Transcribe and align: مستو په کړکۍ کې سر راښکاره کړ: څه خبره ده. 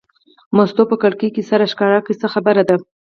مستو 0.55 0.83
په 0.91 0.95
کړکۍ 1.01 1.29
کې 1.35 1.41
سر 1.49 1.59
راښکاره 1.61 1.99
کړ: 2.05 2.13
څه 2.21 2.27
خبره 2.33 2.63
ده. 2.69 2.75